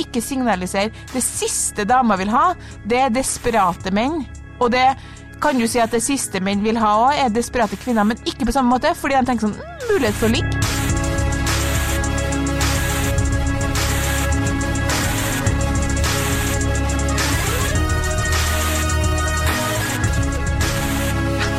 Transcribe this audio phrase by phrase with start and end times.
[0.00, 2.52] ikke signalisere Det siste dama vil ha,
[2.88, 4.22] det er desperate menn.
[4.62, 4.86] Og det
[5.42, 8.46] kan du si at det siste menn vil ha òg, er desperate kvinner, men ikke
[8.46, 10.60] på samme måte, fordi de tenker sånn mm, mulighet for å ligge.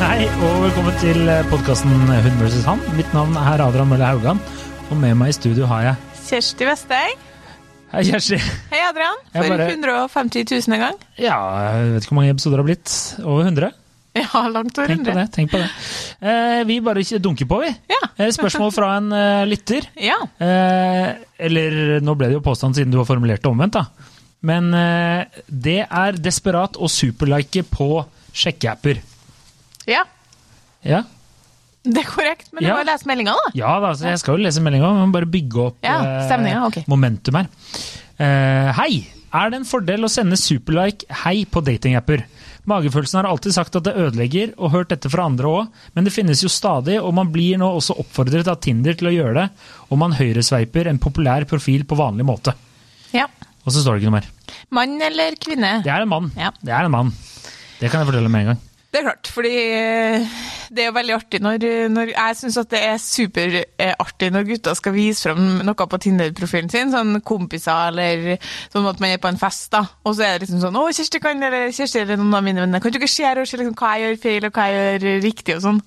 [0.04, 2.10] Hei, og velkommen til podkasten Hun
[2.40, 2.64] vs.
[2.68, 2.82] han.
[2.96, 4.40] Mitt navn er Adrian Mølle Haugan,
[4.90, 7.33] og med meg i studio har jeg Kjersti Vesteng.
[7.94, 8.36] Hei, Kjersti.
[8.72, 9.20] Hei, Adrian.
[9.30, 10.96] For bare- 150 000 gang.
[11.20, 12.94] Ja, jeg vet ikke hvor mange episoder det har blitt.
[13.22, 13.68] Over 100?
[14.14, 14.94] Ja, langt over 100.
[14.94, 15.26] Tenk på det.
[15.34, 15.68] tenk på det.
[16.22, 17.70] Eh, vi bare dunker på, vi.
[17.90, 18.00] Ja.
[18.18, 19.86] Eh, spørsmål fra en uh, lytter.
[19.98, 20.18] Ja.
[20.42, 21.08] Eh,
[21.46, 23.86] eller nå ble det jo påstand siden du har formulert det omvendt, da.
[24.44, 27.90] Men eh, det er desperat å superlike på
[28.34, 29.02] sjekkeapper.
[29.86, 30.02] ja.
[30.84, 30.98] Ja?
[31.84, 32.76] Det er korrekt, men du Ja.
[32.78, 33.50] må lese meldinga, da.
[33.54, 36.62] Ja da, så jeg skal jo lese meldinga, men bare bygge opp Ja, eh, stemninga,
[36.70, 36.84] ok.
[36.88, 37.48] momentum her.
[38.18, 39.06] Uh, hei!
[39.34, 42.22] Er det en fordel å sende superlike hei på datingapper?
[42.70, 46.12] Magefølelsen har alltid sagt at det ødelegger, og hørt dette fra andre òg, men det
[46.14, 49.48] finnes jo stadig, og man blir nå også oppfordret av Tinder til å gjøre det,
[49.90, 52.54] og man høyresveiper en populær profil på vanlig måte.
[53.12, 53.26] Ja.
[53.66, 54.30] Og så står det ikke noe mer.
[54.70, 55.82] Mann eller kvinne?
[55.84, 56.30] Det er en mann.
[56.38, 56.52] Ja.
[56.62, 57.12] Det er en mann.
[57.80, 58.62] Det kan jeg fortelle med en gang.
[58.94, 60.34] Det er klart, fordi eh,
[60.70, 64.76] det er jo veldig artig når, når Jeg syns at det er superartig når gutter
[64.78, 68.36] skal vise fram noe på Tinder-profilen sin, sånn kompiser eller
[68.70, 69.80] sånn at man er på en fest, da.
[70.06, 72.62] Og så er det liksom sånn 'Å, Kjersti kan eller Kjersti eller noen av mine
[72.62, 75.02] venner, kan du ikke se og se liksom, hva jeg gjør feil, og hva jeg
[75.02, 75.82] gjør riktig, og sånn.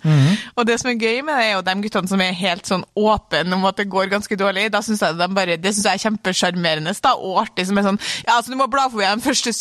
[0.58, 2.84] Og det som er gøy med det, er jo de guttene som er helt sånn
[2.92, 4.68] åpne om at det går ganske dårlig.
[4.72, 7.68] Da synes jeg de bare, Det syns jeg er kjempesjarmerende og artig.
[7.68, 9.54] Som er sånn Ja, altså, du må bla forbi de første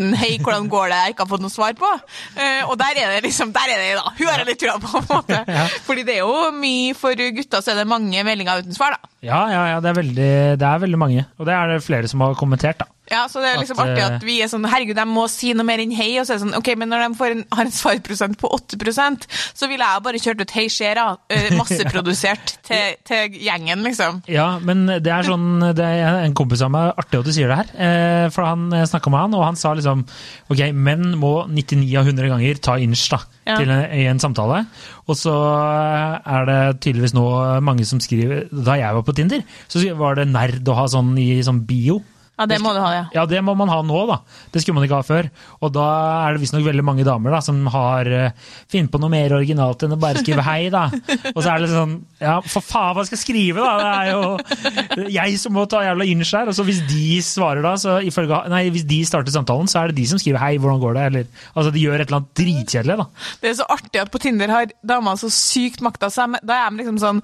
[0.00, 0.98] 17 Hei, hvordan går det?
[1.00, 1.90] Jeg ikke har fått noe svar på.
[2.36, 4.12] Eh, og der er det liksom, der er det da.
[4.16, 5.58] Hun har jeg litt trua på, på en måte.
[5.86, 9.12] Fordi det er jo mye for gutta, så er det mange meldinger uten svar, da.
[9.20, 11.26] Ja, ja, ja, det er, veldig, det er veldig mange.
[11.38, 12.88] Og det er det flere som har kommentert, da.
[13.10, 15.24] Ja, så det er liksom At, artig eh, at vi er sånn Herregud, de må
[15.30, 16.12] si noe mer enn hei.
[16.20, 18.50] Og så er det sånn Ok, men når de får en, har en svarprosent på
[18.54, 19.26] 8%
[19.58, 24.20] så ville jeg bare kjørt ut hei, skjer'a, eh, Masseprodusert til, til gjengen, liksom.
[24.30, 27.50] Ja, men det er sånn det er En kompis av meg, artig at du sier
[27.50, 27.72] det her.
[27.74, 30.04] Eh, for han snakka med han, og han sa liksom
[30.50, 33.56] Ok, menn må 99 av 100 ganger ta inch da, Ja.
[33.58, 34.62] til en, en samtale.
[35.10, 37.26] Og så er det tydeligvis nå
[37.64, 41.16] mange som skriver Da jeg var på Tinder, så var det nerd å ha sånn
[41.18, 42.00] i sånn bio.
[42.40, 43.04] Ja, det må du ha, ja.
[43.12, 44.20] Ja, det må man ha nå, da.
[44.52, 45.28] Det skulle man ikke ha før.
[45.60, 45.86] Og da
[46.24, 49.84] er det visstnok veldig mange damer da, som har uh, funnet på noe mer originalt
[49.84, 50.86] enn å bare skrive hei, da.
[51.34, 53.74] Og så er det litt sånn Ja, for faen, hva skal jeg skrive, da?
[53.76, 56.48] Det er jo jeg som må ta jævla inch her.
[56.50, 59.92] Og så hvis de svarer da, så ifølge Nei, hvis de starter samtalen, så er
[59.92, 61.06] det de som skriver hei, hvordan går det?
[61.10, 63.08] Eller altså, de gjør et eller annet dritkjedelig, da.
[63.42, 66.08] Det er så artig at på Tinder har damer så sykt makta.
[66.12, 66.40] seg.
[66.46, 67.22] da er de liksom sånn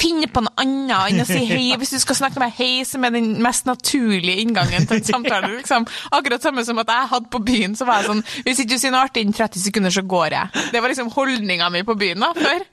[0.00, 1.66] Finn på noe annet enn å si hei.
[1.80, 5.52] Hvis du skal snakke med hei, som er den mest naturlige inngangen til en samtale.
[5.58, 5.86] liksom.
[6.16, 8.80] Akkurat samme som at jeg hadde på byen, så var jeg sånn Hvis ikke du
[8.80, 10.66] sier noe artig innen 30 sekunder, så går jeg.
[10.72, 12.64] Det var liksom holdninga mi på byen da, før.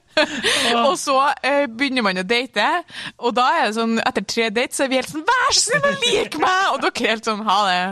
[0.87, 2.63] og så eh, begynner man å date,
[3.21, 5.61] og da er det sånn, etter tre dates så er vi helt sånn Vær så
[5.67, 6.63] snill å lik meg!
[6.73, 7.83] Og dere er helt sånn Ha det.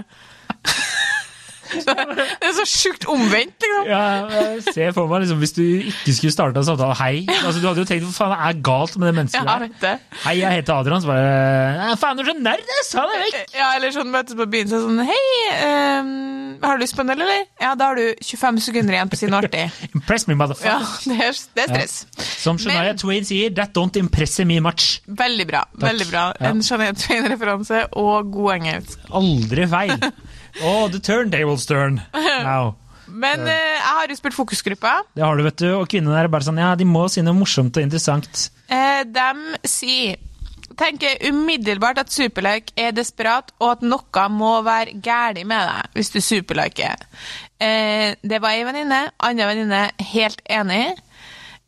[1.84, 1.96] Så
[2.42, 3.90] det er så sjukt omvendt, liksom.
[3.90, 7.26] Ja, jeg ser for meg liksom, Hvis du ikke skulle starta en samtale Hei.
[7.42, 10.00] Altså, du hadde jo tenkt hva faen er galt med det mennesket Ja, der?
[10.26, 11.04] Hei, jeg heter Adrian.
[11.04, 12.64] Så bare Faen, du er så nerd!
[12.76, 13.56] jeg Sa det vekk!
[13.58, 15.24] Ja, eller sånn møtes på byen, så sånn Hei,
[15.66, 16.12] um,
[16.64, 17.44] har du lyst på en øl, eller?
[17.62, 19.66] Ja, da har du 25 sekunder igjen på å si noe artig.
[19.98, 20.94] Impress me, Ja, motherfucker.
[21.12, 21.96] det er, det er stress.
[22.42, 25.02] Som Shania Men- Twain sier, that don't impress me much.
[25.08, 25.66] Veldig bra.
[25.84, 26.26] veldig bra.
[26.40, 26.52] Ja.
[26.54, 29.00] En Jeanette Twain-referanse og god engelsk.
[29.22, 29.96] Aldri feil.
[30.64, 32.76] Oh, the turntables turn now.
[33.08, 34.94] Men uh, jeg har jo spurt fokusgruppa.
[35.16, 35.68] Det har du, vet du.
[35.78, 38.48] Og kvinnene er bare sånn, ja, de må si noe morsomt og interessant.
[38.72, 40.22] Uh, de sier
[40.76, 46.12] Tenker umiddelbart at superlike er desperat, og at noe må være galt med deg hvis
[46.12, 47.06] du superliker.
[47.62, 50.98] Uh, det var ei venninne, anna venninne helt enig.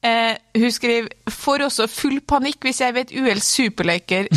[0.06, 3.40] Eh, hun skriver får også full panikk hvis jeg ved et uhell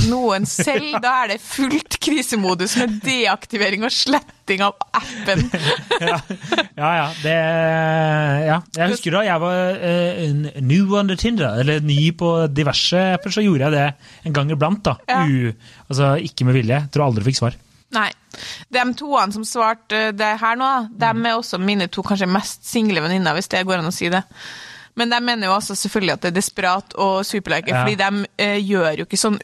[0.09, 0.97] noen selv.
[1.04, 5.44] Da er det fullt krisemodus med deaktivering og sletting av appen.
[6.00, 6.17] Ja,
[6.76, 6.90] ja.
[6.96, 7.35] ja, det,
[8.46, 8.56] ja.
[8.79, 13.44] Jeg husker da jeg var eh, new the Tinder, eller ny på diverse apper, så
[13.44, 14.81] gjorde jeg det en gang iblant.
[14.87, 14.96] da.
[15.11, 15.26] Ja.
[15.29, 15.52] U,
[15.90, 16.81] altså Ikke med vilje.
[16.90, 17.58] Tror aldri fikk svar.
[17.94, 18.08] Nei.
[18.73, 23.02] De toene som svarte det her nå, de er også mine to kanskje mest single
[23.05, 24.23] venninner, hvis det går an å si det.
[25.00, 27.82] Men de mener jo også selvfølgelig at det er desperat og superlike, Ja.
[27.87, 29.38] fordi de eh, gjør jo ikke sånn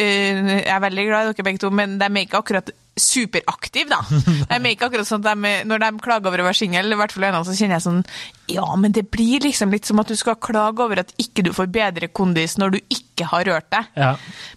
[0.00, 3.88] eh, Jeg er veldig glad i dere begge to, men de er ikke akkurat superaktive,
[3.88, 4.00] da.
[4.50, 6.98] De er ikke akkurat sånn at de, Når de klager over å være singel, i
[7.00, 8.02] hvert fall dem, så kjenner jeg sånn
[8.52, 11.52] Ja, men det blir liksom litt som at du skal klage over at ikke du
[11.56, 13.88] får bedre kondis når du ikke har rørt deg.
[13.96, 14.10] Ja.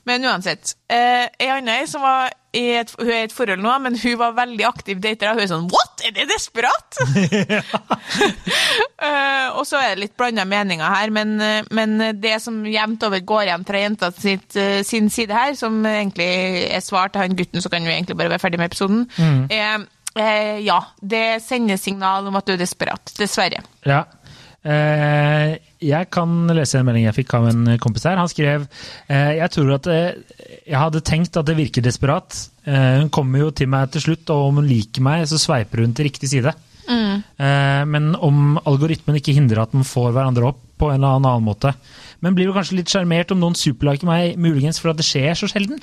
[0.10, 0.74] Men uansett.
[0.92, 4.36] Eh, ei anna som var et, hun er i et forhold nå, men hun var
[4.38, 5.32] veldig aktiv dater.
[5.32, 6.04] Og hun er sånn What?!
[6.06, 7.00] Er det desperat?!
[9.02, 13.04] uh, og så er det litt blanda meninger her, men, eh, men det som jevnt
[13.08, 16.30] over går igjen fra jenta sitt, eh, sin side her, som egentlig
[16.70, 19.06] er svar til han gutten, så kan vi egentlig bare være ferdig med episoden,
[19.50, 19.86] er
[20.16, 23.16] eh, ja, det sender signal om at du er desperat.
[23.20, 23.64] Dessverre.
[23.86, 24.04] Ja.
[24.66, 28.18] Eh, jeg kan lese en melding jeg fikk av en kompis her.
[28.18, 30.16] Han skrev eh, jeg tror at eh,
[30.66, 32.38] jeg hadde tenkt at det virker desperat.
[32.66, 35.94] Hun kommer jo til meg til slutt, og om hun liker meg, så sveiper hun
[35.94, 36.56] til riktig side.
[36.86, 37.22] Mm.
[37.90, 41.72] men om algoritmen ikke hindrer at man får hverandre opp på en eller annen måte.
[42.22, 45.38] Men blir jo kanskje litt sjarmert om noen superliker meg, muligens for at det skjer
[45.38, 45.80] så sjelden.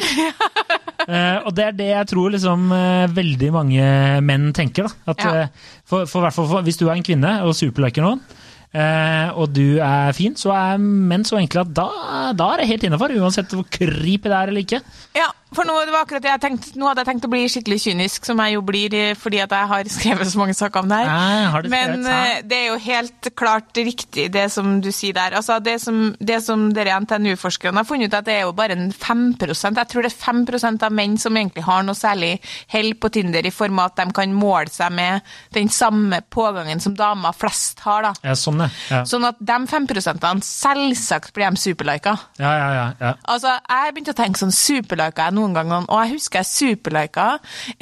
[1.07, 3.89] Uh, og det er det jeg tror liksom, uh, veldig mange
[4.27, 4.87] menn tenker.
[4.87, 5.15] Da.
[5.15, 5.33] At, Ja.
[5.47, 8.23] uh, for, for, for, hvis du er en kvinne og superliker noen,
[8.73, 11.89] og du er fin, så er menn så enkle at da,
[12.33, 13.13] da er det helt innafor.
[13.21, 14.81] Uansett hvor creepy det er eller ikke.
[15.19, 17.79] Ja, for nå, det var akkurat jeg tenkte, nå hadde jeg tenkt å bli skikkelig
[17.85, 20.91] kynisk, som jeg jo blir eh, fordi at jeg har skrevet så mange saker om
[20.91, 21.11] det her.
[21.11, 25.17] Nei, har du Men eh, det er jo helt klart riktig det som du sier
[25.17, 25.37] der.
[25.39, 28.77] Altså, det som, det som dere NTNU-forskerne har funnet ut, at det er jo bare
[28.77, 32.35] en 5% Jeg tror det er 5% av menn som egentlig har noe særlig
[32.73, 35.23] hell på Tinder, i form av at de kan måle seg med
[35.55, 38.09] den samme pågangen som damer flest har.
[38.09, 38.15] da.
[38.31, 39.03] Ja, sånn, ja.
[39.09, 42.17] Sånn at de 5% selvsagt blir de superlika.
[42.41, 42.69] ja, ja.
[42.73, 43.13] ja, ja.
[43.29, 47.27] Altså, Jeg begynte å tenke sånn superlika jeg noen ganger, og jeg husker jeg superlika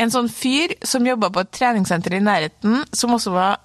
[0.00, 3.60] en sånn fyr som jobba på et treningssenter i nærheten, som også var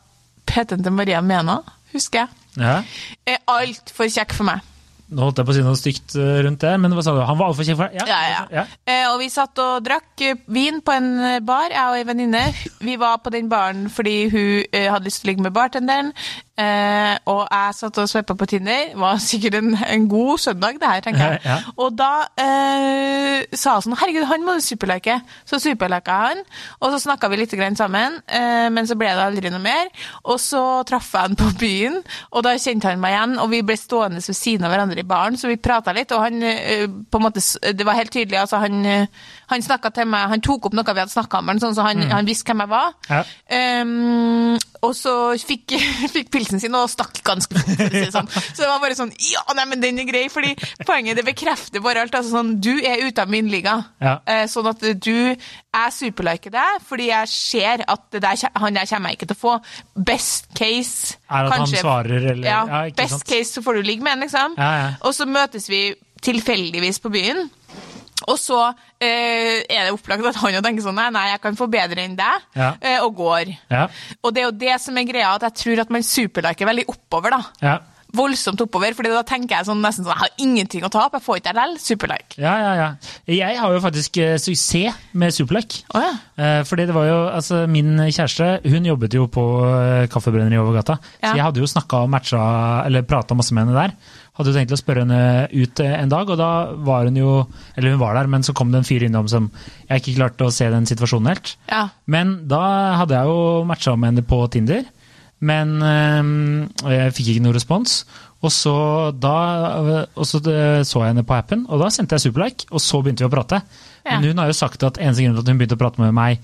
[0.46, 1.62] PT-en til Maria Mena,
[1.96, 2.40] husker jeg.
[2.62, 3.38] ja.
[3.56, 4.75] Altfor kjekk for meg.
[5.06, 7.22] Nå holdt jeg på å si noe stygt eh, rundt det, men hva sa du?
[7.22, 8.10] Han var altfor kjekk for deg?
[8.10, 8.64] Ja, ja.
[8.90, 11.12] Eh, og vi satt og drakk eh, vin på en
[11.46, 12.42] bar, jeg og ei venninne.
[12.82, 16.12] Vi var på den baren fordi hun hadde lyst til å ligge med bartenderen.
[16.56, 18.92] Eh, og jeg satt og sveipa på Tinder.
[18.94, 21.40] Det Var sikkert en, en god søndag, det her, tenker jeg.
[21.44, 21.58] Ja.
[21.84, 25.18] Og da eh, sa hun sånn Herregud, han må du superlike.
[25.44, 26.44] Så superlika jeg han,
[26.80, 29.92] og så snakka vi litt grann sammen, eh, men så ble det aldri noe mer.
[30.24, 32.00] Og så traff jeg han på byen,
[32.32, 35.08] og da kjente han meg igjen, og vi ble stående ved siden av hverandre i
[35.08, 37.44] baren, så vi prata litt, og han eh, på en måte
[37.74, 39.08] Det var helt tydelig, altså han, eh,
[39.52, 42.06] han snakka til meg, han tok opp noe vi hadde snakka om, sånn, så han,
[42.12, 42.94] han visste hvem jeg var.
[43.10, 43.22] Ja.
[43.58, 45.74] Ehm, og så fikk,
[46.16, 48.30] fikk pilsen sin og stakk ganske fort, sånn.
[48.32, 50.54] Så det var bare sånn Ja, nei, men den er grei, fordi
[50.86, 52.16] poenget det bekrefter bare alt.
[52.16, 53.76] Altså sånn, du er ute av min liga.
[54.04, 54.18] Ja.
[54.30, 58.88] Eh, sånn at du Jeg superliker deg fordi jeg ser at det der, han der
[58.90, 59.56] kommer jeg ikke til å få.
[60.08, 63.28] Best case Er at han svarer, eller- Ja, ja, best sant?
[63.30, 64.56] case så får du ligge med han, liksom.
[64.58, 64.94] Ja.
[65.04, 65.84] Og så møtes vi
[66.26, 67.50] tilfeldigvis på byen.
[68.32, 68.60] Og så
[69.04, 72.06] eh, er det opplagt at han jo tenker sånn nei, nei, jeg kan få bedre
[72.06, 72.70] enn deg, Ja.
[72.82, 73.52] eh, og går.
[73.70, 73.88] Ja.
[74.24, 76.88] Og det er jo det som er greia, at jeg tror at man superliker veldig
[76.96, 77.44] oppover, da.
[77.62, 77.76] Ja.
[78.16, 81.26] Voldsomt oppover, fordi da tenker jeg sånn nesten sånn, jeg har ingenting å tape, jeg
[81.26, 82.38] får ikke LL, superlike.
[82.40, 82.88] Ja, ja, ja.
[83.28, 85.84] Jeg har jo faktisk eh, suksess med Superlike.
[85.92, 86.14] Oh, ja.
[86.40, 90.78] Eh, fordi det var jo, altså Min kjæreste hun jobbet jo på eh, kaffebrenneri over
[90.80, 90.96] gata.
[91.20, 92.40] Så jeg hadde jo snakka og matcha,
[92.88, 93.98] eller prata masse med henne der.
[94.36, 95.20] Hadde jo tenkt å spørre henne
[95.54, 96.50] ut eh, en dag, og da
[96.84, 97.36] var hun jo
[97.76, 99.48] Eller hun var der, men så kom det en fyr innom som
[99.88, 101.56] jeg ikke klarte å se den situasjonen helt.
[101.72, 101.88] Ja.
[102.12, 102.66] Men da
[103.02, 104.84] hadde jeg jo matcha med henne på Tinder,
[105.46, 108.00] men øh, jeg fikk ikke noe respons.
[108.46, 108.76] Og så,
[109.18, 109.38] da,
[110.14, 113.02] og så eh, så jeg henne på appen, og da sendte jeg superlike, og så
[113.02, 113.62] begynte vi å prate.
[114.04, 114.18] Ja.
[114.18, 116.14] Men hun har jo sagt at eneste grunn til at hun begynte å prate med
[116.16, 116.44] meg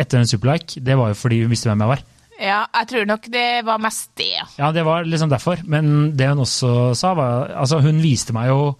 [0.00, 2.04] etter en superlike, det var jo fordi hun visste hvem jeg var.
[2.40, 4.40] Ja, jeg tror nok det var mest det.
[4.58, 4.70] ja.
[4.74, 5.60] Det var liksom derfor.
[5.64, 8.74] Men det hun også sa, var Altså, hun viste meg jo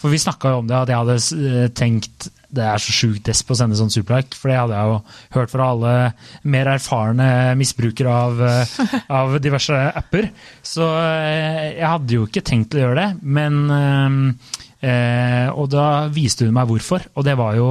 [0.00, 1.18] For vi snakka jo om det, at jeg hadde
[1.64, 4.90] eh, tenkt det er så sjukt desp å sende sånn superlike, for det hadde jeg
[4.92, 4.98] jo
[5.34, 5.94] hørt fra alle
[6.46, 7.26] mer erfarne
[7.58, 8.74] misbrukere av, eh,
[9.10, 10.28] av diverse apper.
[10.62, 14.38] Så eh, jeg hadde jo ikke tenkt å gjøre det, men
[15.54, 17.68] Og da viste hun meg hvorfor, og det var jo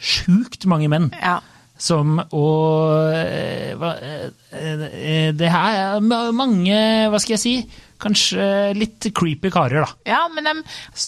[0.00, 1.38] sjukt mange menn Ja.
[1.78, 6.78] Som Og eh, eh, eh, Det her er mange,
[7.12, 7.54] hva skal jeg si,
[8.00, 9.90] kanskje litt creepy karer, da.
[10.08, 10.54] ja, men de,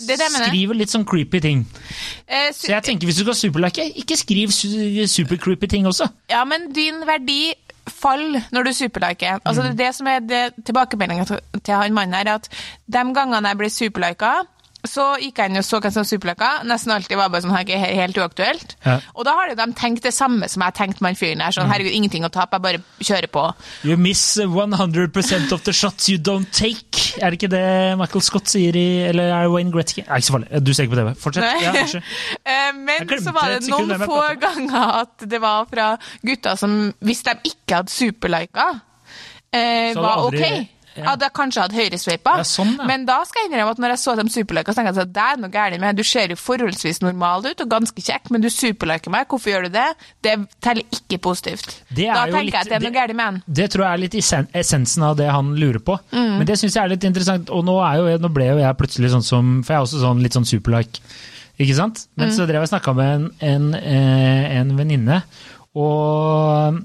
[0.07, 0.51] det er det jeg mener.
[0.53, 1.65] Skriver litt sånn creepy ting.
[2.27, 4.69] Eh, Så jeg tenker hvis du skal superlike, ikke skriv su
[5.13, 6.09] super-creepy ting også.
[6.33, 7.53] Ja, men din verdi
[7.89, 9.41] faller når du superliker.
[9.45, 12.49] Altså, det, er det som er tilbakemeldinga til, til han mannen her, er at
[12.87, 14.33] de gangene jeg blir superlika,
[14.87, 16.63] så gikk jeg inn og så hvem som superlika.
[16.65, 18.77] Nesten alltid var bare sånn, her, he- helt uaktuelt.
[18.87, 19.01] Ja.
[19.19, 21.51] Og da har de tenkt det samme som jeg tenkte med han fyren her.
[21.57, 23.43] Sånn, herregud, ingenting å tape, jeg bare kjører på.
[23.85, 27.19] You miss 100% of the shots you don't take.
[27.21, 27.65] Er det ikke det
[27.99, 30.05] Michael Scott sier i Eller er det Wayne Gretzky?
[30.07, 30.63] Nei, ikke så farlig.
[30.63, 31.15] Du ser ikke på TV.
[31.27, 31.63] Fortsett.
[31.65, 31.75] Ja.
[32.49, 35.89] Eh, Men så var det noen få ganger at det var fra
[36.25, 38.69] gutter som, hvis de ikke hadde superlika,
[39.53, 40.69] eh, var aldri- ok.
[40.99, 42.85] Jeg hadde kanskje hatt høyresveipa, Ja, sånn, ja.
[42.91, 45.25] men da skal jeg innrømme at når jeg så dem superlike, tenkte jeg at det
[45.25, 48.49] er noe gærent med Du ser jo forholdsvis normal ut og ganske kjekk, men du
[48.51, 49.27] superliker meg.
[49.31, 49.87] Hvorfor gjør du det?
[50.23, 51.79] Det teller ikke positivt.
[51.95, 53.43] Da tenker litt- jeg at det er noe gærent med han.
[53.49, 54.19] Det tror jeg er litt
[54.55, 55.99] essensen av det han lurer på.
[56.13, 56.39] Mm.
[56.39, 57.49] Men det syns jeg er litt interessant.
[57.51, 60.01] Og nå, er jo, nå ble jo jeg plutselig sånn som For jeg er også
[60.03, 61.01] sånn, litt sånn superlike.
[61.59, 62.07] Ikke sant?
[62.17, 62.35] Men Mm.
[62.37, 65.23] så drev jeg og snakka med en, en, eh, en venninne,
[65.75, 66.79] og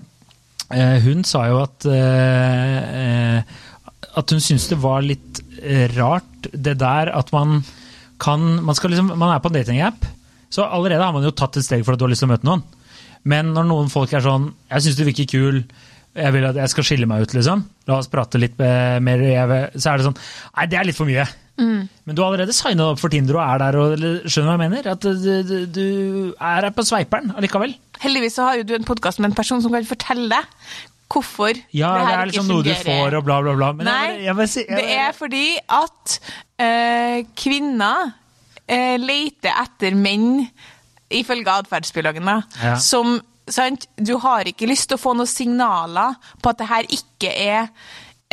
[0.72, 3.42] eh, hun sa jo at eh,
[4.20, 7.64] At hun syntes det var litt eh, rart, det der at man
[8.24, 10.06] kan Man, skal liksom, man er på en datingapp,
[10.54, 12.32] så allerede har man jo tatt et steg for at du har lyst til å
[12.32, 12.62] møte noen.
[13.28, 15.64] Men når noen folk er sånn 'Jeg syns du virker kul.
[16.16, 17.66] Jeg vil at jeg skal skille meg ut', liksom.
[17.90, 19.20] La oss prate litt eh, mer.
[19.76, 20.20] Så er det sånn
[20.56, 21.26] Nei, det er litt for mye.
[21.58, 23.78] Men du har allerede signa opp for Tinder og er der.
[23.80, 24.90] Og, eller, skjønner hva jeg mener?
[24.94, 25.88] At du, du, du
[26.34, 27.76] er her på sveiperen allikevel.
[28.04, 30.50] Heldigvis så har jo du en podkast med en person som kan fortelle deg
[31.14, 33.72] hvorfor Ja, det det her er ikke liksom noe du får og bla, bla, bla.
[33.78, 35.46] Men Nei, jeg, jeg, jeg, si- det er fordi
[35.80, 36.18] at
[36.68, 38.12] øh, kvinner
[38.70, 40.48] øh, leter etter menn,
[41.14, 42.30] ifølge atferdsbiologen,
[42.64, 42.76] Ja.
[42.82, 46.86] som sant, Du har ikke lyst til å få noen signaler på at det her
[46.90, 47.68] ikke er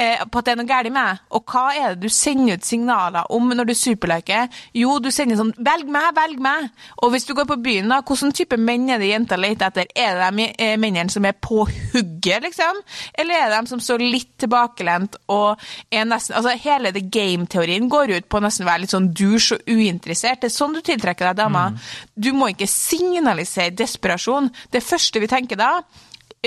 [0.00, 1.22] eh, på at det er noe galt med deg.
[1.36, 4.48] Og hva er det du sender ut signaler om når du superliker?
[4.76, 6.70] Jo, du sender sånn 'velg meg, velg meg'.
[7.04, 9.86] Og hvis du går på byen, da, hvilken type menn er det jenter leter etter?
[9.94, 12.82] Er det de eh, mennene som er på hugget, liksom?
[13.14, 17.88] Eller er det de som står litt tilbakelent og er nesten Altså, hele the game-teorien
[17.90, 20.40] går ut på å nesten være litt sånn dusj og uinteressert.
[20.40, 21.76] Det er sånn du tiltrekker deg damer.
[22.14, 24.48] Du må ikke signalisere desperasjon.
[24.72, 25.72] Det første vi tenker da,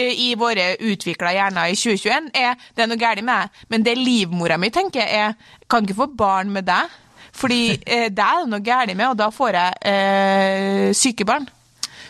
[0.01, 3.63] i våre utvikla hjerner i 2021, er det er noe galt med deg.
[3.69, 5.35] Men det livmora mi tenker, er
[5.69, 6.89] kan ikke få barn med deg.
[7.33, 11.45] Fordi eh, det er det noe galt med, og da får jeg eh, syke barn.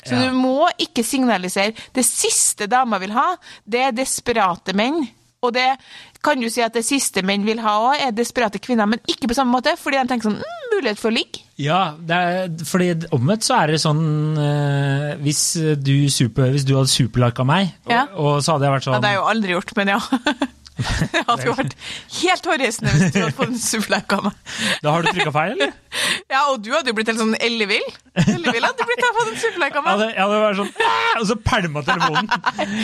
[0.03, 0.29] Så Ja.
[0.29, 1.73] du må ikke signalisere.
[1.95, 5.05] Det siste dama vil ha, det er desperate menn.
[5.43, 5.69] Og det
[6.23, 9.27] kan du si at det siste menn vil ha òg, er desperate kvinner, men ikke
[9.27, 11.41] på samme måte, fordi de tenker sånn mm, mulighet for å ligge.
[11.61, 14.03] Ja, det er, fordi omvendt så er det sånn
[14.41, 15.43] eh, hvis,
[15.85, 18.07] du super, hvis du hadde superlika meg, Ja.
[18.15, 19.93] og, og så hadde jeg vært Ja, sånn det har jeg jo aldri gjort, men
[19.93, 19.99] ja.
[20.73, 21.73] Det hadde jo vært
[22.17, 24.53] helt hårreisende hvis du hadde fått en superlike av meg.
[24.81, 25.73] Da har du trykka feil, eller?
[26.33, 27.83] Ja, og du hadde jo blitt helt sånn ellevill.
[28.17, 30.01] Ellevill hadde du blitt av å få en superlike av meg.
[30.15, 32.31] jeg hadde vært sånn «Ah!» Og så pælma telefonen.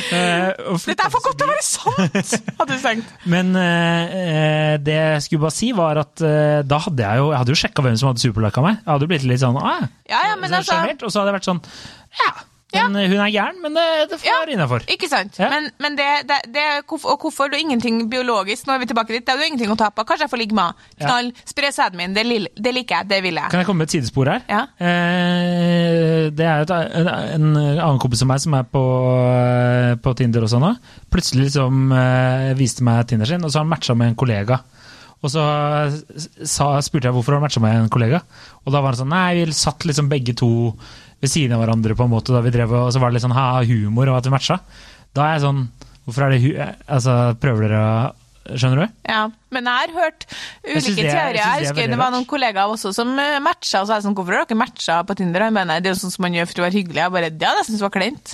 [0.10, 3.10] Eh, Dette er for godt til å være sant, hadde du tenkt.
[3.30, 7.40] Men eh, det jeg skulle bare si, var at eh, da hadde jeg jo Jeg
[7.42, 8.80] hadde jo sjekka hvem som hadde superlika meg.
[8.84, 11.22] Jeg hadde jo blitt litt sånn ah, Ja, ja, men så altså- sjarmert, Og så
[11.22, 11.62] hadde jeg vært sånn
[12.22, 12.32] Ja,
[12.74, 12.84] Ja.
[12.86, 14.34] hun er gæren, men det, det får Ja.
[14.44, 14.84] være innafor.
[14.94, 15.40] Ikke sant?
[15.42, 15.50] Ja.
[15.50, 17.50] Men, men det, det, det hvorfor, Og hvorfor?
[17.50, 18.68] du ingenting biologisk.
[18.68, 19.26] Nå er vi tilbake dit.
[19.26, 20.06] Det er jo ingenting å tape.
[20.06, 20.90] Kanskje jeg får ligge med henne.
[21.00, 21.08] Ja.
[21.08, 21.32] Knall.
[21.50, 22.14] Spre sæden min.
[22.14, 22.26] Det,
[22.74, 23.10] liker jeg.
[23.10, 23.50] Det vil jeg.
[23.50, 24.46] Kan jeg komme med et sidespor her?
[24.50, 24.62] Ja.
[24.78, 28.84] Eh, det er en, en annen kompis av meg som er på,
[29.34, 30.74] eh, på Tinder og sånn nå.
[31.14, 34.62] Plutselig liksom eh, viste meg Tinder sin, og så har han matcha med en kollega.
[35.20, 35.42] Og så
[36.48, 38.22] sa, spurte jeg hvorfor han matcha med en kollega,
[38.64, 40.48] og da var han sånn Nei, vi satt liksom begge to
[41.20, 43.26] ved siden av hverandre, på en måte, da vi drev, og så var det litt
[43.28, 44.60] sånn ha, humor og at vi matcha.
[45.14, 45.68] Da er jeg sånn
[46.10, 46.48] Hvorfor er det hu...
[46.90, 48.16] Altså, prøver dere å
[48.50, 48.94] Skjønner du?
[49.06, 50.24] Ja, men jeg har hørt
[50.64, 51.36] ulike det er- jeg teorier.
[51.38, 54.00] Jeg er husker det, det var noen kollegaer også som eh, matcha, og så er
[54.00, 55.46] jeg sånn, hvorfor har dere matcha på Tinder?
[55.46, 57.04] Jeg mener, det er jo sånn som man gjør for å være hyggelig.
[57.04, 58.34] Jeg bare, ja, det syns jeg var kleint.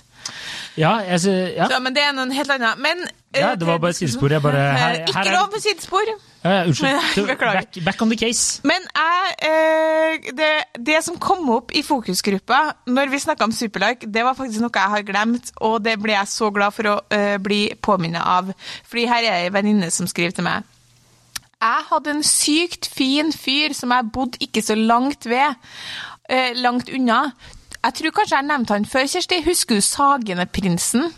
[0.78, 1.68] Ja, jeg, sy- ja.
[1.72, 2.80] Så, men det er noe helt annet.
[2.84, 6.10] Men eh, Ja, det var bare et sidespor, her Ikke lov for sidespor.
[6.44, 7.38] ja, unnskyld.
[7.40, 8.62] Back, back on the case.
[8.68, 10.50] Men jeg, eh, det,
[10.86, 14.74] det som kom opp i fokusgruppa når vi snakka om Superlike, det var faktisk noe
[14.76, 18.52] jeg har glemt, og det ble jeg så glad for å eh, bli påminnet av.
[18.88, 20.64] Fordi her er ei venninne som skriver til meg.
[21.62, 25.56] Jeg hadde en sykt fin fyr som jeg bodde ikke så langt ved,
[26.30, 27.32] eh, langt unna.
[27.86, 29.42] Jeg tror kanskje jeg nevnte han før, Kjersti.
[29.46, 31.12] Husker du Sagene-prinsen?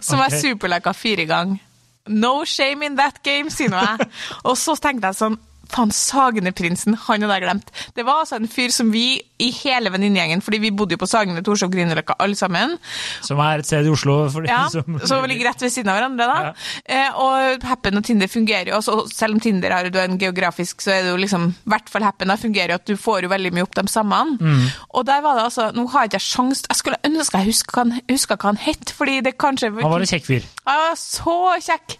[0.00, 0.30] Som okay.
[0.30, 1.60] jeg superlika fire ganger.
[2.08, 4.08] No shame in that game, sier nå jeg.
[4.48, 5.36] Og så tenkte jeg sånn
[5.72, 7.72] Faen, Sagene-prinsen, han hadde jeg glemt.
[7.96, 9.06] Det var altså en fyr som vi
[9.42, 12.76] i hele venninnegjengen, fordi vi bodde jo på Sagene, Torshov, Grünerløkka, alle sammen.
[13.24, 14.18] Som er et sted i Oslo.
[14.32, 16.28] For Ja, som, som ligger rett ved siden av hverandre.
[16.30, 16.36] da.
[16.46, 16.54] Ja.
[16.96, 20.80] Eh, og Happen og Tinder fungerer jo, også, selv om Tinder har jo en geografisk,
[20.84, 23.26] så er det jo liksom, i hvert fall Happen da, fungerer jo at du får
[23.26, 24.22] jo veldig mye opp de samme.
[24.40, 24.64] Mm.
[24.96, 28.36] Og der var det altså, nå har jeg ikke sjans, jeg skulle ønske jeg huska
[28.36, 29.72] hva han, het, fordi det kanskje...
[29.82, 30.46] Han var en kjekk fyr.
[30.66, 31.96] Ja, så kjekk!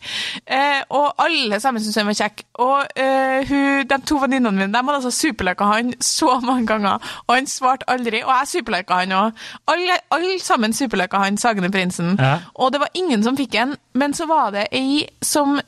[0.47, 2.43] Eh, og alle sammen syntes han var kjekk.
[2.65, 3.56] Og eh, hun,
[3.91, 7.89] de to venninnene mine de hadde altså superlika han så mange ganger, og han svarte
[7.91, 8.23] aldri.
[8.25, 9.45] Og jeg superlika han òg.
[9.73, 12.17] Alle, alle sammen superlika han, Sagene Prinsen.
[12.19, 12.39] Ja.
[12.55, 15.59] Og det var ingen som fikk en, men så var det ei som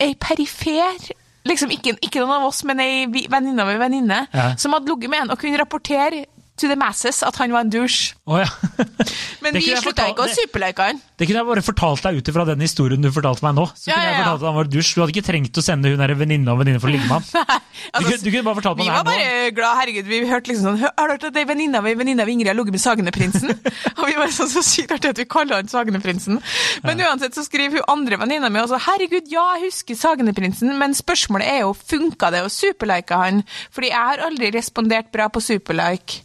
[0.00, 1.12] ei perifer
[1.44, 4.52] Liksom ikke, ikke noen av oss, men ei venninne av ei venninne Ja.
[4.56, 6.20] som hadde ligget med en og kunne rapportere
[6.62, 8.16] to the masses at han var en douche.
[8.24, 8.48] Oh, ja.
[9.44, 11.00] Men vi slutta ikke å superleke superlike han.
[11.18, 13.66] Det kunne jeg bare fortalt deg ut ifra den historien du fortalte meg nå.
[13.76, 14.94] Så Ja, kunne jeg fortalt at han var douche.
[14.94, 17.58] Du hadde ikke trengt å sende hun venninne og venninne for å ligge med ham.
[17.82, 19.10] Du, Altså, du kunne bare fortalt meg det her nå.
[19.10, 21.80] Vi var bare glad, herregud, vi hørte liksom sånn Har du hørt at ei venninne
[21.80, 23.54] av venninne av Ingrid har ligget med Sagneprinsen?
[23.98, 26.38] og vi var sånn så sykt artig at vi kaller han Sagneprinsen.
[26.86, 30.94] Men uansett så skriver hun andre venninna mi også herregud, ja, jeg husker Sagneprinsen, men
[30.96, 33.42] spørsmålet er jo funka det å superlike han?
[33.74, 36.22] Fordi jeg har aldri respondert bra på superlike.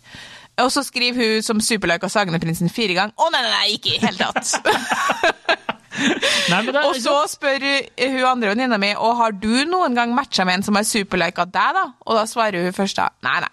[0.63, 3.13] Og så skriver hun som superlike av Sagneprinsen fire ganger.
[3.17, 4.55] Å nei, nei, nei, ikke i hele tatt.
[5.97, 10.11] Nei, men det, Og så spør hun andre venninna mi og har du noen gang
[10.13, 11.85] matcha med en som har superlika deg, da?
[12.05, 13.49] Og da svarer hun først da nei, nei.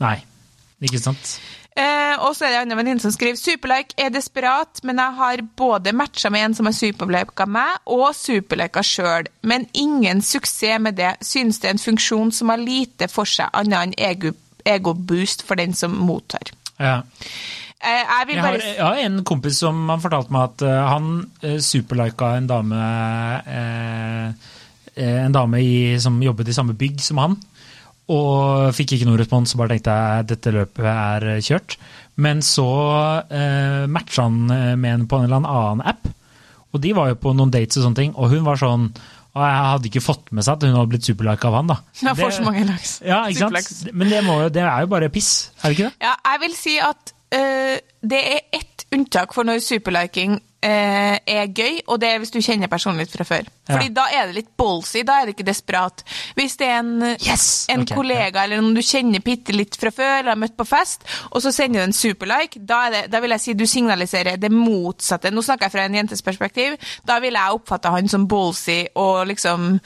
[0.00, 0.14] Nei,
[0.88, 1.34] ikke sant.
[1.78, 5.14] Eh, og så er det en annen venninne som skriver superlike er desperat, men jeg
[5.20, 9.28] har både matcha med en som har superlika meg, og superlika sjøl.
[9.46, 11.12] Men ingen suksess med det.
[11.22, 14.34] Synes det er en funksjon som har lite for seg, annet enn ego,
[14.68, 16.52] egoboost for den som mottar.
[16.78, 17.00] Ja.
[17.78, 21.12] Eh, jeg Jeg har, jeg har en kompis som han fortalte meg at eh, han
[21.44, 22.80] uh, superlika en dame
[23.46, 24.48] eh,
[24.96, 27.38] eh, En dame i, som jobbet i samme bygg som han.
[28.08, 31.76] Og fikk ikke noen respons, så bare tenkte jeg dette løpet er eh, kjørt.
[32.18, 32.68] Men så
[33.30, 36.08] uh, matcha han eh, med en på en eller annen app,
[36.74, 38.88] og de var jo på noen dates og sånne ting, og hun var sånn
[39.38, 41.76] og jeg hadde ikke fått med seg at hun hadde blitt superlike av han, da.
[42.02, 42.96] Jeg får Det- så mange likes.
[43.06, 43.78] Ja, ikke Superlikes.
[43.84, 43.94] sant?
[43.94, 45.30] Men det, må, jo- det er jo bare piss,
[45.62, 46.06] er det ikke det?
[46.08, 47.76] Ja, jeg vil si at uh,
[48.14, 52.66] det er ett unntak for når superliking er gøy, og det er hvis du kjenner
[52.70, 53.46] personen litt fra før.
[53.68, 53.94] Fordi Ja.
[53.94, 56.02] da er det litt ballsy, da er det ikke desperat.
[56.34, 57.66] Hvis det er en, Yes!
[57.70, 60.66] en okay, kollega eller noen du kjenner bitte litt fra før, eller har møtt på
[60.66, 64.36] fest, og så sender du en superlike, da, det, da vil jeg si du signaliserer
[64.36, 65.30] det motsatte.
[65.30, 66.74] Nå snakker jeg fra en jentes perspektiv.
[67.06, 69.80] Da vil jeg oppfatte han som ballsy og liksom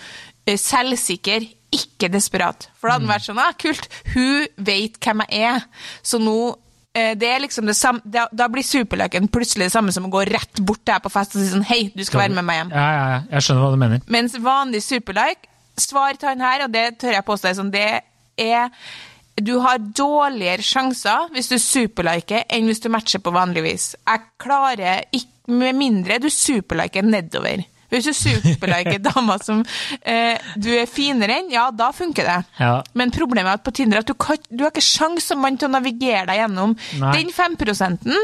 [0.46, 2.66] eh, selvsikker, ikke desperat.
[2.80, 5.62] For da hadde vært sånn, ah, kult, hun vet hvem jeg er,
[6.04, 6.61] så nå eh,
[6.92, 10.26] det er liksom det samme, da, da blir superløken plutselig det samme som å gå
[10.28, 12.58] rett bort til deg på fest og si sånn, hei, du skal være med meg
[12.58, 12.74] hjem.
[12.76, 13.22] Ja, ja, ja.
[13.30, 14.02] Jeg skjønner hva du mener.
[14.12, 15.48] Mens vanlig superlike,
[15.80, 17.86] svar til han her, og det tør jeg påstå, er sånn, det
[18.44, 18.68] er
[19.40, 23.86] du har dårligere sjanser hvis du superliker enn hvis du matcher på vanlig vis.
[23.96, 27.64] Jeg klarer ikke, med mindre du superliker nedover.
[27.92, 29.62] Hvis du superliker damer som
[30.00, 32.38] eh, du er finere enn, ja, da funker det.
[32.58, 32.74] Ja.
[32.98, 35.58] Men problemet er at på Tinder at du, kan, du har ikke sjans som mann
[35.60, 37.12] til å navigere deg gjennom Nei.
[37.18, 38.16] den femprosenten.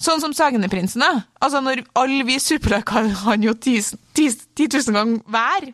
[0.00, 1.04] sånn som Sagneprinsen.
[1.04, 1.24] da.
[1.40, 5.68] Altså Når alle vi superliker han jo 10 000 ganger hver.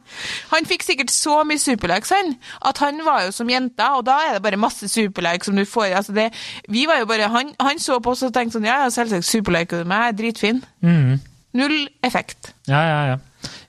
[0.53, 2.35] Han fikk sikkert så mye superlikes han,
[2.67, 5.65] at han var jo som jenta, og da er det bare masse superlikes som du
[5.67, 5.95] får.
[5.99, 6.29] altså det,
[6.69, 9.83] vi var jo bare, Han, han så på oss og tenkte sånn Ja, selvsagt superliker
[9.83, 10.63] du meg, er dritfin.
[10.83, 11.17] Mm.
[11.57, 12.53] Null effekt.
[12.69, 13.17] Ja, ja, ja.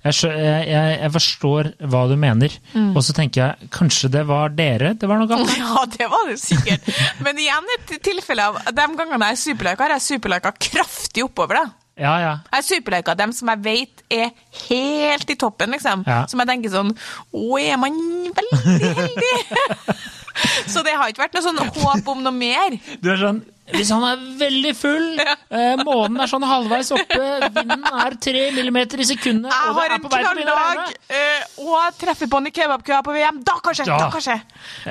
[0.07, 2.91] Jeg, jeg, jeg, forstår hva du mener, Mm.
[2.97, 5.51] og så tenker jeg kanskje det var dere det var noe galt?
[5.61, 6.87] Ja, det var det sikkert.
[7.23, 11.61] Men igjen et tilfelle av de gangene jeg er superlika, har jeg superlika kraftig oppover.
[11.63, 11.65] da.
[11.97, 12.33] Ja, ja.
[12.53, 14.29] Jeg er superlika dem som jeg vet er
[14.67, 16.03] helt i toppen, liksom.
[16.05, 16.19] Ja.
[16.29, 17.97] Som jeg tenker sånn Å, er man
[18.37, 19.33] veldig heldig?
[20.69, 22.75] Så det har ikke vært noe sånn håp om noe mer.
[23.01, 23.39] Du er sånn
[23.73, 25.07] Hvis han er veldig full,
[25.57, 27.19] eh, månen er sånn halvveis oppe,
[27.51, 30.29] vinden er tre millimeter i sekundet, Jeg og det har er en på vei til
[30.29, 33.41] å begynne å knalldag regne eh, og treffer på han i kebabkøa på VM.
[33.43, 33.87] Da Da kanskje!
[33.89, 34.09] Da.
[34.13, 34.37] kan skje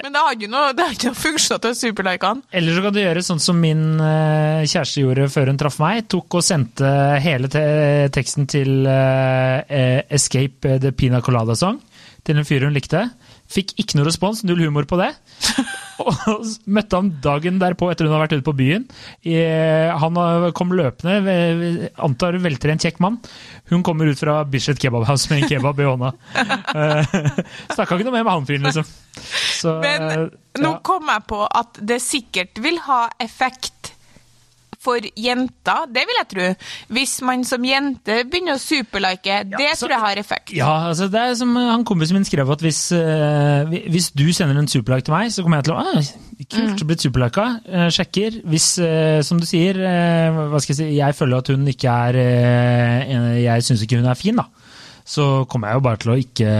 [0.03, 2.45] Men det har ikke noe, det har ikke noe funksjon til superlikene.
[2.61, 6.05] Eller så kan du gjøre sånn som min eh, kjæreste gjorde før hun traff meg.
[6.13, 6.91] Tok og sendte
[7.25, 7.65] hele te
[8.15, 11.81] teksten til eh, eh, Escape the Pina Colada Song
[12.27, 13.07] til en fyr hun likte.
[13.53, 15.13] Fikk ikke noe respons, null humor på det.
[16.03, 18.85] Og møtte han dagen derpå, etter hun hadde vært ute på byen.
[20.03, 21.37] Han eh, kom løpende,
[22.05, 23.19] antar veltrent en kjekk mann.
[23.71, 26.13] Hun kommer ut fra Bislett Kebab House med en kebab i hånda.
[26.77, 27.13] Eh,
[27.75, 28.85] Snakka ikke noe mer med han fyren, liksom.
[29.57, 30.25] Så, Men eh,
[30.61, 30.81] nå ja.
[30.85, 33.76] kom jeg på at det sikkert vil ha effekt
[34.87, 36.49] for jenter, det vil jeg tro.
[36.97, 40.55] Hvis man som jente begynner å superlike, det så- tror jeg har effekt.
[40.57, 44.59] Ja, altså det er som han kompisen min skrev at hvis, uh, hvis du sender
[44.63, 46.15] en superlike til meg, så kommer jeg til å ah,
[46.53, 47.47] Kult, blitt superlika.
[47.65, 48.43] Uh, sjekker.
[48.45, 51.93] Hvis, uh, som du sier, eh, hva skal jeg si, jeg føler at hun ikke
[52.09, 54.45] er eh, Jeg syns ikke hun er fin, da.
[55.07, 56.53] Så kommer jeg jo bare til å ikke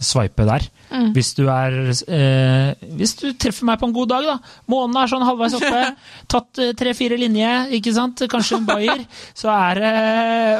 [0.00, 0.68] sveipe swipe der.
[1.14, 4.36] Hvis du er eh, Hvis du treffer meg på en god dag, da.
[4.70, 5.82] Månen er sånn halvveis oppe.
[6.32, 8.24] Tatt eh, tre-fire linjer, ikke sant.
[8.32, 9.04] Kanskje en bayer.
[9.36, 9.94] Så er det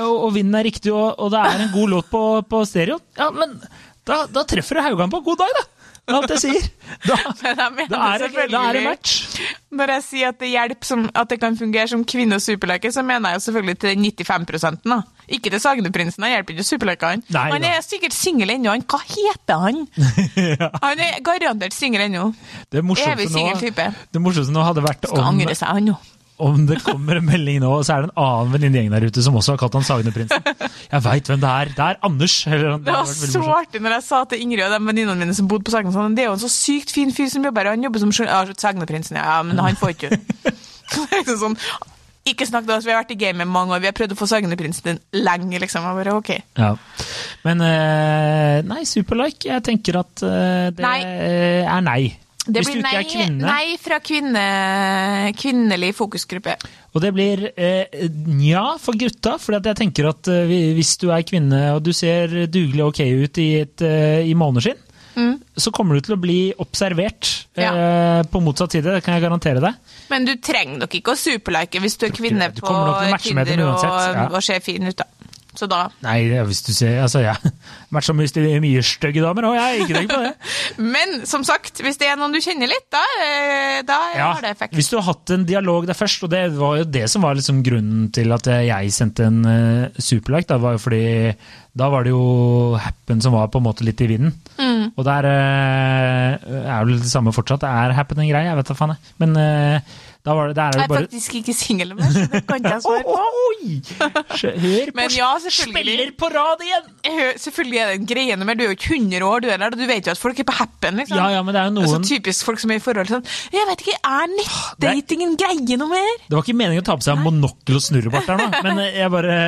[0.05, 3.01] Og, og vinden er riktig, og, og det er en god låt på, på stereo.
[3.19, 3.59] Ja, men
[4.07, 5.67] da, da treffer du Haugan på en god dag, da!
[6.11, 6.69] Det er alt jeg sier.
[7.07, 9.39] Da, da, er, det, da er det match.
[9.71, 12.91] Når jeg sier at det hjelper som, at det kan fungere som kvinne- og superleke,
[12.93, 15.01] så mener jeg jo selvfølgelig til 95 da.
[15.31, 17.23] Ikke til Sagneprinsen, han hjelper ikke superlekene.
[17.39, 18.83] Han er sikkert singel ennå, han.
[18.91, 19.85] Hva heter han?
[20.85, 22.33] Han er garantert singel ennå.
[22.75, 23.87] Evig singel type.
[24.11, 25.97] det morsomste nå hadde vært Skal om, angre seg, han nå.
[26.43, 29.37] Om det kommer en melding nå, så er det en annen venninnegjeng der ute som
[29.39, 30.49] også har kalt han Sagneprinsen.
[30.91, 31.71] Jeg veit hvem det er.
[31.77, 32.37] Det er Anders.
[32.49, 35.21] Eller, Det var hadde vært så artig når jeg sa til Ingrid og de venninnene
[35.25, 37.69] mine som bodde på Sagneprinsen, det er jo en så sykt fin fyr som jobber
[37.69, 40.13] her, han jobber som ja, Sagneprinsen, ja, men han får ikke
[41.15, 41.57] liksom sånn,
[42.31, 44.13] Ikke snakk til oss, vi har vært i gamet i mange år, vi har prøvd
[44.13, 45.87] å få Sagneprinsen lenge, liksom.
[45.89, 46.33] Jeg bare, ok.
[46.61, 46.73] Ja.
[47.47, 49.49] Men eh, nei, superlike.
[49.49, 50.99] Jeg tenker at eh, det Nei.
[51.65, 52.03] er nei.
[52.51, 53.47] Det Hvis du ikke nei, er kvinne.
[53.47, 54.45] nei fra kvinne,
[55.39, 56.57] kvinnelig fokusgruppe.
[56.91, 61.27] Og det blir eh, nja for gutta, for jeg tenker at eh, hvis du er
[61.27, 64.87] kvinne og du ser dugelig ok ut i, et, eh, i måneskinn,
[65.61, 69.63] så kommer du til å bli observert eh, på motsatt side, det kan jeg garantere
[69.63, 69.97] deg.
[70.13, 72.75] Men du trenger nok ikke å superlike hvis du er kvinne Du på
[73.21, 74.29] Tinder og, ja.
[74.31, 75.09] og ser fin ut, da.
[75.61, 76.19] Så da Nei,
[76.49, 77.53] hvis du ser Altså, jeg har
[77.93, 80.33] vært så mye stygge damer, og jeg ikke tenker på det.
[80.97, 84.45] Men som sagt, hvis det er noen du kjenner litt, da, eh, da Ja, har
[84.47, 84.77] det effekt.
[84.79, 87.37] hvis du har hatt en dialog der først, og det var jo det som var
[87.39, 91.03] liksom grunnen til at jeg sendte en uh, superlike, da var jo fordi
[91.77, 92.23] da var det jo
[92.83, 94.33] Happen som var på en måte litt i vinden.
[94.59, 94.91] Mm.
[94.97, 97.63] Og der uh, er vel det samme fortsatt.
[97.63, 98.95] Det er Happen en greie, jeg vet da faen.
[98.97, 99.15] jeg.
[99.23, 102.41] Men eh, da var det, der er Jeg er faktisk ikke singel mer, så det
[102.47, 103.15] kan ikke jeg svare på.
[104.61, 105.29] Hør på Men ja.
[105.51, 106.91] Spiller på rad igjen!
[107.07, 109.57] Hører- Selvfølgelig er det en greie nummer, du er jo ikke 100 år, du er
[109.63, 111.17] der, og du vet jo at folk er på happen, liksom.
[111.17, 111.89] Ja, ja, men det er jo noen...
[111.89, 113.25] Altså, typisk folk som er i forhold sånn
[113.57, 116.13] Jeg vet ikke, er nettdating en greie noe mer?
[116.29, 119.13] Det var ikke meningen å ta på seg monokkel og snurrebart der nå, men jeg
[119.17, 119.39] bare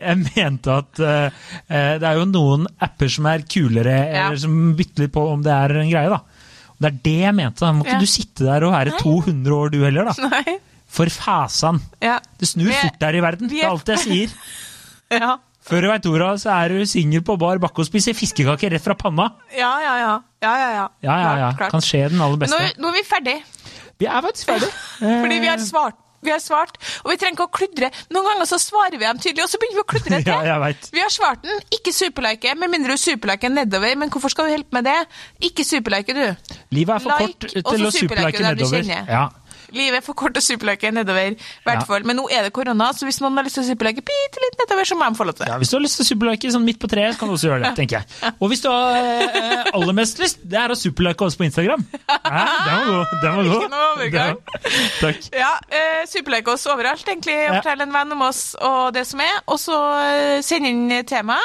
[0.00, 4.26] jeg mente at uh, det er jo noen apper som er kulere, Ja.
[4.26, 6.20] eller som bytter litt på om det er en greie, da.
[6.80, 7.72] Det er det jeg mente.
[7.72, 8.00] Må ikke Ja.
[8.00, 10.28] du sitte der og være 200 år du heller, da.
[10.30, 10.58] Nei.
[10.86, 11.80] For fasan.
[12.02, 12.18] Ja.
[12.38, 13.48] Det snur Vi fort der i verden.
[13.48, 14.30] Det er- alt jeg sier.
[15.10, 15.36] Ja.
[15.66, 18.70] Før du veit ordet av, så er du singel på bar bakke og spiser fiskekaker
[18.74, 19.28] rett fra panna.
[19.56, 20.12] Ja, ja, ja.
[20.42, 20.88] Ja, ja, ja.
[21.02, 21.48] Ja, ja, ja.
[21.50, 21.70] Klart, klart.
[21.74, 22.58] Kan skje den aller beste.
[22.58, 23.36] Nå, nå er vi ferdig,
[23.98, 24.68] Vi er faktisk ferdig.
[25.22, 25.96] fordi vi har svart.
[26.24, 27.90] Vi har svart, og vi trenger ikke å kludre.
[28.14, 30.32] Noen ganger så svarer vi dem tydelig, og så begynner vi å kludre til.
[30.36, 30.88] Ja, jeg vet.
[30.92, 31.60] Vi har svart den.
[31.76, 33.96] Ikke superlike, med mindre du superliker nedover.
[34.00, 34.96] Men hvorfor skal du hjelpe med det?
[35.50, 36.54] Ikke superlike, du.
[36.76, 38.88] Livet er for Like, kort til å superlike nedover.
[39.06, 39.26] Ja.
[39.74, 41.34] Livet er for kort til å superlike nedover.
[41.34, 42.04] I hvert fall.
[42.06, 44.58] Men nå er det korona, så hvis noen har lyst til å superlike bitte litt
[44.62, 45.50] nedover, så må de få lov til det.
[45.52, 47.50] Ja, Hvis du har lyst til å superlike sånn midt på treet, kan du også
[47.50, 47.72] gjøre det.
[47.80, 48.32] tenker jeg.
[48.40, 51.84] Og hvis du har eh, aller mest lyst, det er å superlike oss på Instagram.
[52.06, 53.16] Ja, Den var god.
[53.22, 53.56] Den var god.
[53.56, 54.36] Ikke noe overgang.
[54.36, 55.28] Den- Takk.
[55.36, 57.36] Ja, eh, superlike oss overalt, egentlig.
[57.48, 57.58] og.
[57.60, 59.36] Fortell en venn om oss og det som er.
[59.50, 61.38] Og så eh, send inn tema.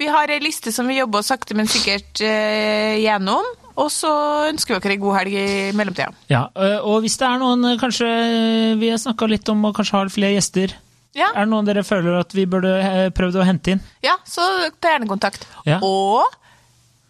[0.00, 3.44] Vi har ei liste som vi jobber sakte, men sikkert eh, gjennom.
[3.80, 4.10] Og så
[4.52, 6.12] ønsker vi dere ei god helg i mellomtida.
[6.30, 9.64] Ja, øh, og hvis det er noen øh, kanskje øh, Vi har snakka litt om
[9.66, 10.76] å kanskje ha flere gjester.
[11.14, 12.70] Ja, Er det noen dere føler at vi burde
[13.14, 13.82] prøvd å hente inn?
[14.02, 14.42] ja så
[14.82, 15.46] ta gjerne kontakt.
[15.66, 15.78] Ja.
[15.82, 16.26] Og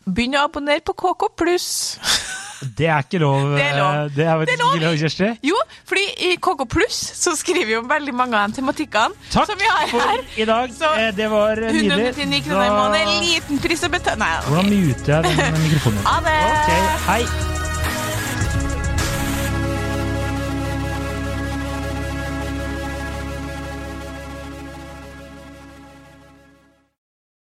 [0.04, 1.68] begynn å abonnere på KK pluss.
[2.78, 3.40] Det er ikke lov.
[3.56, 3.94] Det er lov.
[3.94, 4.76] øh, Det er Det er lov.
[4.80, 5.30] lov, Kjersti.
[5.42, 5.56] Jo,
[5.88, 9.68] fordi i KK pluss så skriver om veldig mange av de tematikkene Takk som vi
[9.70, 10.70] har for i dag.
[10.78, 12.14] Så Eh, Det var øh, nydelig.
[12.14, 14.16] 199 kroner i måneden, liten pris å betale.
[14.18, 14.48] Nei, okay.
[14.48, 15.98] Hvordan muter jeg den mikrofonen?
[16.06, 16.40] Ha det!
[16.54, 16.72] Ok,
[17.10, 17.63] hei.